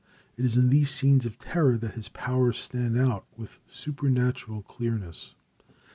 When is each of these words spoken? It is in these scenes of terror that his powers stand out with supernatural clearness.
It 0.35 0.43
is 0.45 0.57
in 0.57 0.69
these 0.71 0.89
scenes 0.89 1.27
of 1.27 1.37
terror 1.37 1.77
that 1.77 1.93
his 1.93 2.09
powers 2.09 2.57
stand 2.57 2.97
out 2.97 3.27
with 3.37 3.59
supernatural 3.67 4.63
clearness. 4.63 5.35